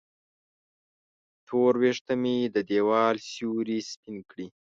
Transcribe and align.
تور 1.47 1.73
وېښته 1.81 2.13
مې 2.21 2.35
د 2.55 2.57
دیوال 2.69 3.15
سیورې 3.31 3.79
سپین 3.91 4.17
کړي 4.31 4.47